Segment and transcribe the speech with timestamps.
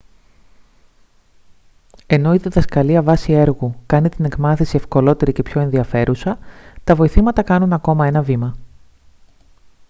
[2.07, 6.37] ενώ η διδασκαλία βάσει έργου κάνει την εκμάθηση ευκολότερη και πιο ενδιαφέρουσα
[6.83, 8.55] τα βοηθήματα κάνουν ακόμα ένα βήμα